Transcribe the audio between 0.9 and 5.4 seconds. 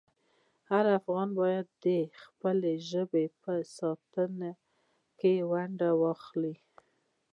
افغان باید د خپلې ژبې په ساتنه کې